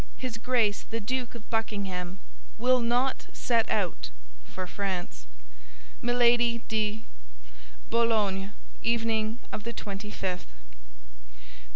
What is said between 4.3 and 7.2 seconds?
for France. "MILADY DE——